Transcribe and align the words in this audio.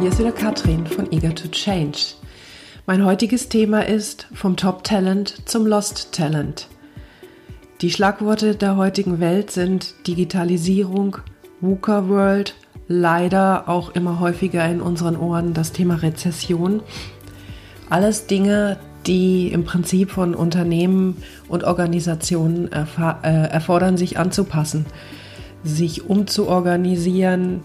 hier 0.00 0.10
ist 0.10 0.20
wieder 0.20 0.30
Katrin 0.30 0.86
von 0.86 1.10
Eager 1.10 1.34
to 1.34 1.48
Change. 1.48 1.98
Mein 2.86 3.04
heutiges 3.04 3.48
Thema 3.48 3.80
ist 3.80 4.28
vom 4.32 4.56
Top 4.56 4.84
Talent 4.84 5.48
zum 5.48 5.66
Lost 5.66 6.12
Talent. 6.12 6.68
Die 7.80 7.90
Schlagworte 7.90 8.54
der 8.54 8.76
heutigen 8.76 9.18
Welt 9.18 9.50
sind 9.50 9.94
Digitalisierung, 10.06 11.18
VUCA 11.60 12.08
World, 12.08 12.54
leider 12.86 13.68
auch 13.68 13.90
immer 13.96 14.20
häufiger 14.20 14.64
in 14.70 14.80
unseren 14.80 15.16
Ohren 15.16 15.52
das 15.52 15.72
Thema 15.72 15.96
Rezession. 15.96 16.80
Alles 17.90 18.26
Dinge, 18.26 18.78
die 19.08 19.48
im 19.48 19.64
Prinzip 19.64 20.12
von 20.12 20.36
Unternehmen 20.36 21.16
und 21.48 21.64
Organisationen 21.64 22.70
äh, 22.70 22.84
erfordern, 23.22 23.96
sich 23.96 24.16
anzupassen, 24.16 24.86
sich 25.64 26.08
umzuorganisieren, 26.08 27.64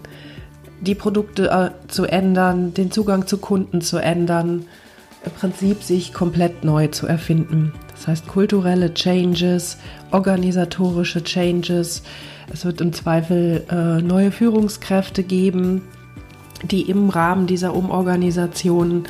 die 0.84 0.94
Produkte 0.94 1.50
äh, 1.50 1.88
zu 1.88 2.04
ändern, 2.04 2.74
den 2.74 2.90
Zugang 2.90 3.26
zu 3.26 3.38
Kunden 3.38 3.80
zu 3.80 3.98
ändern, 3.98 4.66
im 5.24 5.32
Prinzip 5.32 5.82
sich 5.82 6.12
komplett 6.12 6.64
neu 6.64 6.88
zu 6.88 7.06
erfinden. 7.06 7.72
Das 7.92 8.06
heißt 8.06 8.28
kulturelle 8.28 8.92
Changes, 8.92 9.78
organisatorische 10.10 11.24
Changes. 11.24 12.02
Es 12.52 12.64
wird 12.64 12.80
im 12.80 12.92
Zweifel 12.92 13.64
äh, 13.70 14.02
neue 14.02 14.30
Führungskräfte 14.30 15.22
geben, 15.22 15.82
die 16.62 16.82
im 16.82 17.08
Rahmen 17.08 17.46
dieser 17.46 17.74
Umorganisation 17.74 19.04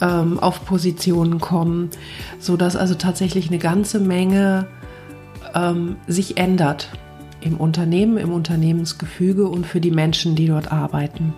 ähm, 0.00 0.38
auf 0.38 0.64
Positionen 0.64 1.40
kommen, 1.40 1.90
sodass 2.38 2.76
also 2.76 2.94
tatsächlich 2.94 3.48
eine 3.48 3.58
ganze 3.58 4.00
Menge 4.00 4.66
ähm, 5.54 5.96
sich 6.06 6.36
ändert 6.36 6.90
im 7.40 7.56
Unternehmen, 7.56 8.18
im 8.18 8.32
Unternehmensgefüge 8.32 9.48
und 9.48 9.66
für 9.66 9.80
die 9.80 9.90
Menschen, 9.90 10.34
die 10.34 10.46
dort 10.46 10.72
arbeiten. 10.72 11.34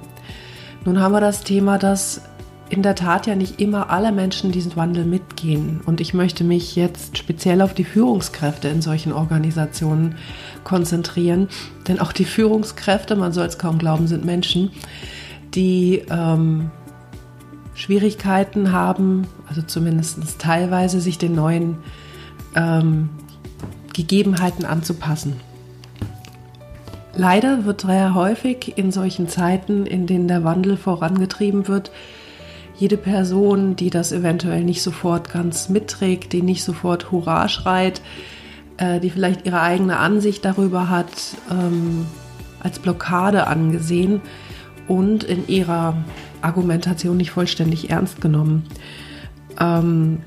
Nun 0.85 1.01
haben 1.01 1.13
wir 1.13 1.21
das 1.21 1.43
Thema, 1.45 1.79
dass 1.79 2.23
in 2.71 2.83
der 2.83 2.95
Tat 2.95 3.27
ja 3.27 3.35
nicht 3.35 3.61
immer 3.61 3.91
alle 3.91 4.13
Menschen 4.13 4.53
diesen 4.53 4.77
Wandel 4.77 5.05
mitgehen. 5.05 5.81
Und 5.85 6.01
ich 6.01 6.15
möchte 6.15 6.45
mich 6.45 6.77
jetzt 6.77 7.19
speziell 7.19 7.63
auf 7.63 7.75
die 7.75 7.85
Führungskräfte 7.85 8.69
in 8.69 8.81
solchen 8.81 9.13
Organisationen 9.13 10.15
konzentrieren. 10.63 11.49
Denn 11.89 11.99
auch 11.99 12.13
die 12.13 12.25
Führungskräfte, 12.25 13.17
man 13.17 13.33
soll 13.33 13.47
es 13.47 13.59
kaum 13.59 13.79
glauben, 13.79 14.07
sind 14.07 14.25
Menschen, 14.25 14.71
die 15.53 16.03
ähm, 16.11 16.71
Schwierigkeiten 17.75 18.71
haben, 18.71 19.27
also 19.49 19.63
zumindest 19.63 20.39
teilweise 20.39 21.01
sich 21.01 21.19
den 21.19 21.35
neuen 21.35 21.79
ähm, 22.55 23.09
Gegebenheiten 23.93 24.65
anzupassen. 24.65 25.35
Leider 27.21 27.67
wird 27.67 27.83
sehr 27.83 28.15
häufig 28.15 28.79
in 28.79 28.93
solchen 28.93 29.29
Zeiten, 29.29 29.85
in 29.85 30.07
denen 30.07 30.27
der 30.27 30.43
Wandel 30.43 30.79
vorangetrieben 30.79 31.69
wird, 31.69 31.91
jede 32.79 32.97
Person, 32.97 33.77
die 33.77 33.91
das 33.91 34.11
eventuell 34.11 34.65
nicht 34.65 34.81
sofort 34.81 35.31
ganz 35.31 35.69
mitträgt, 35.69 36.33
die 36.33 36.41
nicht 36.41 36.65
sofort 36.65 37.11
Hurra 37.11 37.51
schreit, 37.51 38.01
äh, 38.79 39.01
die 39.01 39.11
vielleicht 39.11 39.45
ihre 39.45 39.61
eigene 39.61 39.99
Ansicht 39.99 40.47
darüber 40.47 40.89
hat, 40.89 41.11
ähm, 41.51 42.07
als 42.59 42.79
Blockade 42.79 43.49
angesehen 43.49 44.23
und 44.89 45.23
in 45.23 45.47
ihrer 45.47 46.03
Argumentation 46.41 47.19
nicht 47.19 47.33
vollständig 47.33 47.91
ernst 47.91 48.23
genommen. 48.23 48.65
Ähm, 49.61 50.23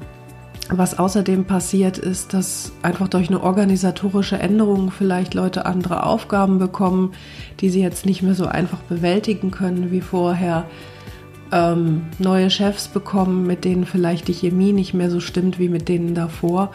was 0.69 0.97
außerdem 0.97 1.45
passiert 1.45 1.97
ist, 1.97 2.33
dass 2.33 2.71
einfach 2.81 3.07
durch 3.07 3.27
eine 3.27 3.43
organisatorische 3.43 4.37
Änderung 4.37 4.91
vielleicht 4.91 5.33
Leute 5.33 5.65
andere 5.65 6.05
Aufgaben 6.05 6.57
bekommen, 6.57 7.13
die 7.59 7.69
sie 7.69 7.81
jetzt 7.81 8.05
nicht 8.05 8.21
mehr 8.21 8.35
so 8.35 8.45
einfach 8.45 8.79
bewältigen 8.79 9.51
können 9.51 9.91
wie 9.91 10.01
vorher 10.01 10.65
ähm, 11.51 12.03
neue 12.17 12.49
Chefs 12.49 12.87
bekommen, 12.87 13.45
mit 13.45 13.65
denen 13.65 13.85
vielleicht 13.85 14.27
die 14.27 14.33
Chemie 14.33 14.73
nicht 14.73 14.93
mehr 14.93 15.11
so 15.11 15.19
stimmt 15.19 15.59
wie 15.59 15.69
mit 15.69 15.89
denen 15.89 16.15
davor. 16.15 16.71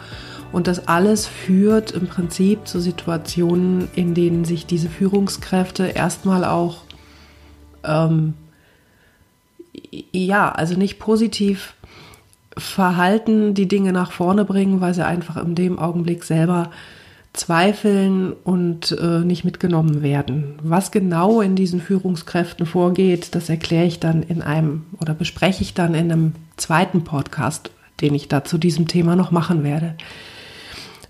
Und 0.51 0.67
das 0.67 0.87
alles 0.87 1.27
führt 1.27 1.91
im 1.91 2.07
Prinzip 2.07 2.67
zu 2.67 2.79
Situationen, 2.79 3.87
in 3.95 4.13
denen 4.13 4.45
sich 4.45 4.65
diese 4.65 4.89
Führungskräfte 4.89 5.87
erstmal 5.87 6.45
auch, 6.45 6.83
ähm, 7.83 8.33
ja, 10.11 10.51
also 10.51 10.75
nicht 10.75 10.99
positiv 10.99 11.75
verhalten, 12.57 13.53
die 13.53 13.67
Dinge 13.67 13.93
nach 13.93 14.11
vorne 14.11 14.45
bringen, 14.45 14.81
weil 14.81 14.93
sie 14.93 15.05
einfach 15.05 15.37
in 15.37 15.55
dem 15.55 15.79
Augenblick 15.79 16.23
selber 16.23 16.71
zweifeln 17.33 18.33
und 18.33 18.91
äh, 18.99 19.19
nicht 19.19 19.43
mitgenommen 19.43 20.01
werden. 20.01 20.55
Was 20.63 20.91
genau 20.91 21.41
in 21.41 21.55
diesen 21.55 21.79
Führungskräften 21.79 22.65
vorgeht, 22.65 23.35
das 23.35 23.49
erkläre 23.49 23.85
ich 23.85 23.99
dann 23.99 24.23
in 24.23 24.41
einem 24.41 24.85
oder 24.99 25.13
bespreche 25.13 25.61
ich 25.61 25.73
dann 25.73 25.93
in 25.93 26.11
einem 26.11 26.33
zweiten 26.57 27.03
Podcast, 27.03 27.71
den 28.01 28.15
ich 28.15 28.27
da 28.27 28.43
zu 28.43 28.57
diesem 28.57 28.87
Thema 28.87 29.15
noch 29.15 29.31
machen 29.31 29.63
werde. 29.63 29.95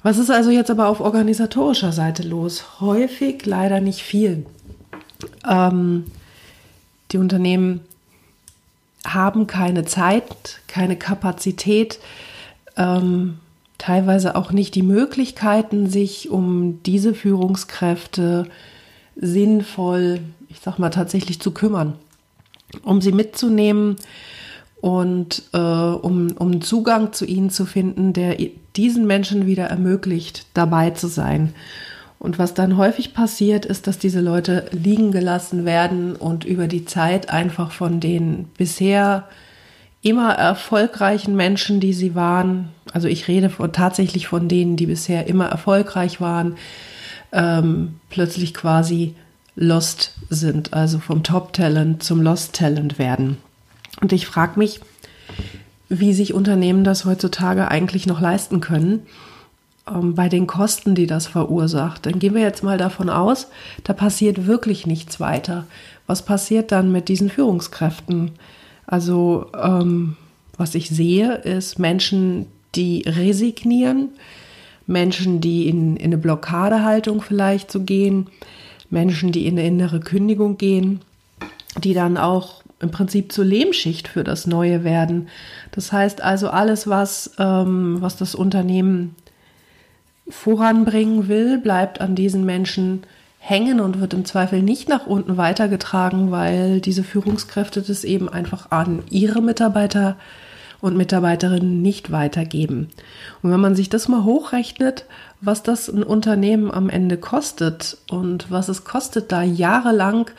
Was 0.03 0.17
ist 0.17 0.29
also 0.29 0.49
jetzt 0.49 0.71
aber 0.71 0.87
auf 0.87 1.01
organisatorischer 1.01 1.91
Seite 1.91 2.23
los? 2.23 2.79
Häufig 2.79 3.45
leider 3.45 3.81
nicht 3.81 4.01
viel. 4.01 4.45
Ähm, 5.49 6.05
die 7.11 7.17
Unternehmen 7.17 7.81
haben 9.05 9.47
keine 9.47 9.85
Zeit, 9.85 10.61
keine 10.67 10.95
Kapazität, 10.95 11.99
ähm, 12.77 13.39
teilweise 13.77 14.35
auch 14.35 14.51
nicht 14.51 14.75
die 14.75 14.83
Möglichkeiten, 14.83 15.89
sich 15.89 16.29
um 16.29 16.83
diese 16.83 17.13
Führungskräfte 17.13 18.47
sinnvoll, 19.15 20.19
ich 20.49 20.59
sag 20.59 20.79
mal, 20.79 20.89
tatsächlich 20.89 21.39
zu 21.39 21.51
kümmern, 21.51 21.95
um 22.83 23.01
sie 23.01 23.11
mitzunehmen 23.11 23.95
und 24.81 25.43
äh, 25.53 25.57
um, 25.57 26.31
um 26.37 26.61
Zugang 26.61 27.13
zu 27.13 27.25
ihnen 27.25 27.49
zu 27.49 27.65
finden, 27.65 28.13
der 28.13 28.37
diesen 28.75 29.07
Menschen 29.07 29.45
wieder 29.45 29.65
ermöglicht, 29.65 30.45
dabei 30.53 30.91
zu 30.91 31.07
sein. 31.07 31.53
Und 32.19 32.37
was 32.37 32.53
dann 32.53 32.75
häufig 32.75 33.13
passiert, 33.13 33.65
ist, 33.65 33.87
dass 33.87 33.97
diese 33.97 34.19
Leute 34.19 34.65
liegen 34.71 35.11
gelassen 35.11 35.63
werden 35.63 36.17
und 36.17 36.43
über 36.43 36.67
die 36.67 36.83
Zeit 36.83 37.29
einfach 37.29 37.71
von 37.71 38.01
den 38.01 38.45
bisher 38.57 39.27
immer 40.01 40.33
erfolgreichen 40.33 41.35
Menschen, 41.35 41.79
die 41.79 41.93
sie 41.93 42.15
waren, 42.15 42.69
also 42.93 43.07
ich 43.07 43.27
rede 43.27 43.49
von, 43.49 43.71
tatsächlich 43.71 44.27
von 44.27 44.49
denen, 44.49 44.75
die 44.75 44.85
bisher 44.85 45.27
immer 45.27 45.47
erfolgreich 45.47 46.19
waren, 46.19 46.55
ähm, 47.31 47.99
plötzlich 48.09 48.53
quasi 48.53 49.15
lost 49.55 50.15
sind, 50.29 50.73
also 50.73 50.99
vom 50.99 51.23
Top-Talent 51.23 52.03
zum 52.03 52.21
Lost-Talent 52.21 52.99
werden. 52.99 53.37
Und 54.01 54.13
ich 54.13 54.25
frage 54.25 54.57
mich, 54.59 54.79
wie 55.89 56.13
sich 56.13 56.33
Unternehmen 56.33 56.83
das 56.83 57.05
heutzutage 57.05 57.67
eigentlich 57.69 58.07
noch 58.07 58.21
leisten 58.21 58.61
können 58.61 59.05
ähm, 59.93 60.15
bei 60.15 60.29
den 60.29 60.47
Kosten, 60.47 60.95
die 60.95 61.07
das 61.07 61.27
verursacht. 61.27 62.05
Dann 62.05 62.19
gehen 62.19 62.35
wir 62.35 62.41
jetzt 62.41 62.63
mal 62.63 62.77
davon 62.77 63.09
aus, 63.09 63.47
da 63.83 63.93
passiert 63.93 64.47
wirklich 64.47 64.85
nichts 64.85 65.19
weiter. 65.19 65.65
Was 66.07 66.23
passiert 66.23 66.71
dann 66.71 66.91
mit 66.91 67.09
diesen 67.09 67.29
Führungskräften? 67.29 68.31
Also 68.85 69.47
ähm, 69.61 70.15
was 70.57 70.75
ich 70.75 70.89
sehe, 70.89 71.35
ist 71.35 71.79
Menschen, 71.79 72.47
die 72.75 73.03
resignieren, 73.05 74.09
Menschen, 74.87 75.39
die 75.41 75.69
in, 75.69 75.95
in 75.97 76.05
eine 76.05 76.17
Blockadehaltung 76.17 77.21
vielleicht 77.21 77.71
so 77.71 77.81
gehen, 77.81 78.27
Menschen, 78.89 79.31
die 79.31 79.45
in 79.45 79.57
eine 79.57 79.67
innere 79.67 79.99
Kündigung 79.99 80.57
gehen, 80.57 81.01
die 81.83 81.93
dann 81.93 82.17
auch 82.17 82.63
im 82.79 82.91
Prinzip 82.91 83.31
zur 83.31 83.45
Lehmschicht 83.45 84.07
für 84.07 84.23
das 84.23 84.47
Neue 84.47 84.83
werden. 84.83 85.27
Das 85.71 85.91
heißt 85.91 86.21
also, 86.21 86.49
alles, 86.49 86.87
was, 86.87 87.31
ähm, 87.37 87.97
was 87.99 88.17
das 88.17 88.35
Unternehmen 88.35 89.15
voranbringen 90.29 91.27
will, 91.27 91.57
bleibt 91.57 92.01
an 92.01 92.15
diesen 92.15 92.45
Menschen 92.45 93.03
hängen 93.39 93.79
und 93.79 93.99
wird 93.99 94.13
im 94.13 94.25
Zweifel 94.25 94.61
nicht 94.61 94.89
nach 94.89 95.07
unten 95.07 95.37
weitergetragen, 95.37 96.29
weil 96.29 96.81
diese 96.81 97.03
Führungskräfte 97.03 97.81
das 97.81 98.03
eben 98.03 98.29
einfach 98.29 98.71
an 98.71 99.01
ihre 99.09 99.41
Mitarbeiter 99.41 100.17
und 100.81 100.95
Mitarbeiterinnen 100.95 101.81
nicht 101.81 102.11
weitergeben. 102.11 102.89
Und 103.41 103.51
wenn 103.51 103.59
man 103.59 103.75
sich 103.75 103.89
das 103.89 104.07
mal 104.07 104.23
hochrechnet, 104.23 105.05
was 105.41 105.63
das 105.63 105.89
ein 105.89 106.03
Unternehmen 106.03 106.71
am 106.71 106.89
Ende 106.89 107.17
kostet 107.17 107.97
und 108.09 108.49
was 108.49 108.69
es 108.69 108.83
kostet, 108.85 109.31
da 109.31 109.41
jahrelang 109.41 110.29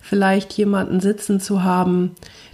vielleicht 0.00 0.52
jemanden 0.54 1.00
sitzen 1.00 1.40
zu 1.40 1.62
haben, 1.62 2.12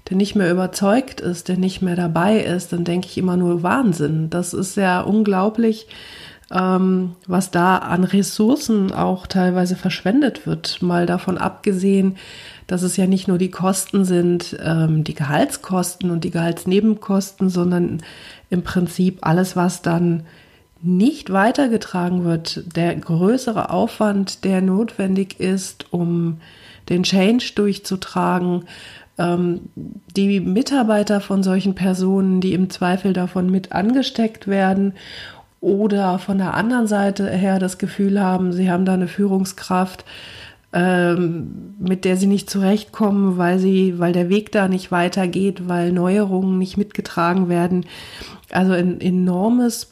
der 0.08 0.16
nicht 0.16 0.34
mehr 0.34 0.50
überzeugt 0.50 1.20
ist, 1.20 1.48
der 1.48 1.56
nicht 1.56 1.82
mehr 1.82 1.96
dabei 1.96 2.40
ist, 2.40 2.72
dann 2.72 2.84
denke 2.84 3.08
ich 3.08 3.18
immer 3.18 3.36
nur 3.36 3.62
Wahnsinn. 3.62 4.30
Das 4.30 4.52
ist 4.52 4.76
ja 4.76 5.00
unglaublich, 5.00 5.86
ähm, 6.50 7.16
was 7.26 7.50
da 7.50 7.78
an 7.78 8.04
Ressourcen 8.04 8.92
auch 8.92 9.26
teilweise 9.26 9.74
verschwendet 9.74 10.46
wird. 10.46 10.80
Mal 10.80 11.06
davon 11.06 11.38
abgesehen, 11.38 12.16
dass 12.66 12.82
es 12.82 12.96
ja 12.96 13.06
nicht 13.06 13.26
nur 13.28 13.38
die 13.38 13.50
Kosten 13.50 14.04
sind, 14.04 14.56
ähm, 14.62 15.02
die 15.04 15.14
Gehaltskosten 15.14 16.10
und 16.10 16.24
die 16.24 16.30
Gehaltsnebenkosten, 16.30 17.48
sondern 17.48 18.02
im 18.48 18.62
Prinzip 18.62 19.18
alles, 19.22 19.56
was 19.56 19.82
dann 19.82 20.24
nicht 20.82 21.32
weitergetragen 21.32 22.24
wird, 22.24 22.76
der 22.76 22.94
größere 22.94 23.70
Aufwand, 23.70 24.44
der 24.44 24.60
notwendig 24.60 25.40
ist, 25.40 25.86
um 25.92 26.40
den 26.88 27.02
Change 27.02 27.52
durchzutragen, 27.56 28.66
ähm, 29.18 29.62
die 30.14 30.40
Mitarbeiter 30.40 31.20
von 31.20 31.42
solchen 31.42 31.74
Personen, 31.74 32.40
die 32.40 32.52
im 32.52 32.70
Zweifel 32.70 33.12
davon 33.12 33.50
mit 33.50 33.72
angesteckt 33.72 34.46
werden 34.46 34.92
oder 35.60 36.18
von 36.18 36.38
der 36.38 36.54
anderen 36.54 36.86
Seite 36.86 37.28
her 37.28 37.58
das 37.58 37.76
Gefühl 37.78 38.20
haben, 38.20 38.52
sie 38.52 38.70
haben 38.70 38.84
da 38.84 38.94
eine 38.94 39.08
Führungskraft, 39.08 40.04
ähm, 40.72 41.74
mit 41.78 42.04
der 42.04 42.16
sie 42.16 42.26
nicht 42.26 42.50
zurechtkommen, 42.50 43.38
weil 43.38 43.58
sie, 43.58 43.98
weil 43.98 44.12
der 44.12 44.28
Weg 44.28 44.52
da 44.52 44.68
nicht 44.68 44.92
weitergeht, 44.92 45.68
weil 45.68 45.92
Neuerungen 45.92 46.58
nicht 46.58 46.76
mitgetragen 46.76 47.48
werden. 47.48 47.86
Also 48.50 48.72
ein 48.72 49.00
enormes 49.00 49.88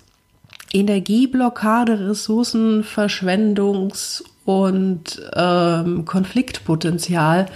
Energieblockade, 0.73 2.11
Ressourcenverschwendungs- 2.11 4.25
und 4.45 5.23
ähm, 5.35 6.05
Konfliktpotenzial, 6.05 7.47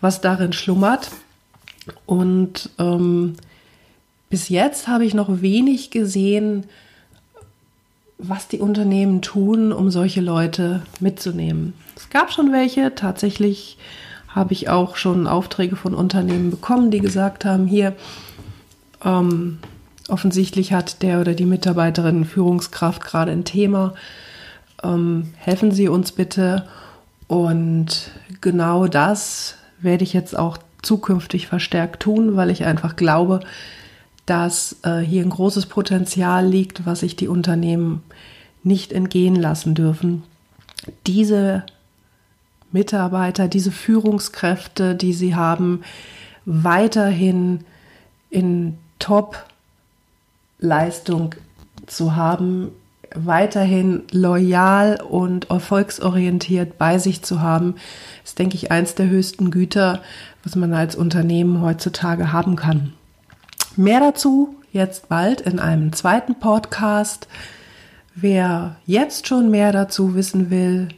was 0.00 0.20
darin 0.20 0.52
schlummert. 0.52 1.10
Und 2.06 2.70
ähm, 2.78 3.34
bis 4.30 4.48
jetzt 4.48 4.88
habe 4.88 5.04
ich 5.04 5.14
noch 5.14 5.42
wenig 5.42 5.90
gesehen, 5.90 6.64
was 8.22 8.48
die 8.48 8.60
Unternehmen 8.60 9.20
tun, 9.20 9.72
um 9.72 9.90
solche 9.90 10.20
Leute 10.20 10.82
mitzunehmen. 11.00 11.74
Es 11.96 12.08
gab 12.08 12.32
schon 12.32 12.52
welche, 12.52 12.94
tatsächlich 12.94 13.76
habe 14.28 14.52
ich 14.52 14.68
auch 14.68 14.96
schon 14.96 15.26
Aufträge 15.26 15.76
von 15.76 15.94
Unternehmen 15.94 16.50
bekommen, 16.50 16.90
die 16.90 17.00
gesagt 17.00 17.44
haben, 17.44 17.66
hier, 17.66 17.94
ähm, 19.04 19.58
offensichtlich 20.08 20.72
hat 20.72 21.02
der 21.02 21.20
oder 21.20 21.34
die 21.34 21.46
Mitarbeiterin 21.46 22.24
Führungskraft 22.24 23.04
gerade 23.04 23.32
ein 23.32 23.44
Thema, 23.44 23.94
ähm, 24.82 25.34
helfen 25.36 25.72
Sie 25.72 25.88
uns 25.88 26.12
bitte. 26.12 26.66
Und 27.26 28.10
genau 28.40 28.86
das 28.86 29.56
werde 29.80 30.04
ich 30.04 30.12
jetzt 30.12 30.38
auch 30.38 30.58
zukünftig 30.82 31.46
verstärkt 31.46 32.02
tun, 32.02 32.36
weil 32.36 32.50
ich 32.50 32.64
einfach 32.64 32.96
glaube, 32.96 33.40
dass 34.26 34.76
äh, 34.82 34.98
hier 34.98 35.22
ein 35.22 35.30
großes 35.30 35.66
Potenzial 35.66 36.46
liegt, 36.46 36.86
was 36.86 37.00
sich 37.00 37.16
die 37.16 37.26
Unternehmen 37.28 38.02
nicht 38.62 38.92
entgehen 38.92 39.34
lassen 39.34 39.74
dürfen. 39.74 40.22
Diese 41.06 41.64
Mitarbeiter, 42.70 43.48
diese 43.48 43.72
Führungskräfte, 43.72 44.94
die 44.94 45.12
sie 45.12 45.34
haben, 45.34 45.82
weiterhin 46.44 47.64
in 48.30 48.78
Top-Leistung 48.98 51.34
zu 51.86 52.16
haben, 52.16 52.72
weiterhin 53.14 54.04
loyal 54.10 54.98
und 55.02 55.50
erfolgsorientiert 55.50 56.78
bei 56.78 56.98
sich 56.98 57.22
zu 57.22 57.42
haben, 57.42 57.74
ist, 58.24 58.38
denke 58.38 58.56
ich, 58.56 58.70
eins 58.70 58.94
der 58.94 59.08
höchsten 59.08 59.50
Güter, 59.50 60.00
was 60.44 60.56
man 60.56 60.72
als 60.72 60.96
Unternehmen 60.96 61.60
heutzutage 61.60 62.32
haben 62.32 62.56
kann. 62.56 62.94
Mehr 63.76 64.00
dazu 64.00 64.56
jetzt 64.72 65.08
bald 65.08 65.40
in 65.40 65.58
einem 65.58 65.92
zweiten 65.92 66.38
Podcast. 66.38 67.26
Wer 68.14 68.76
jetzt 68.84 69.26
schon 69.26 69.50
mehr 69.50 69.72
dazu 69.72 70.14
wissen 70.14 70.50
will, 70.50 70.88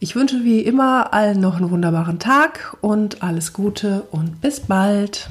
Ich 0.00 0.16
wünsche 0.16 0.44
wie 0.44 0.60
immer 0.60 1.12
allen 1.12 1.40
noch 1.40 1.56
einen 1.56 1.70
wunderbaren 1.70 2.18
Tag 2.18 2.76
und 2.80 3.22
alles 3.22 3.52
Gute 3.52 4.02
und 4.10 4.40
bis 4.40 4.58
bald. 4.60 5.30